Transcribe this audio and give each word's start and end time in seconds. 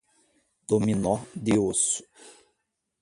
Dominó 0.69 1.27
de 1.35 1.59
osso 1.59 2.03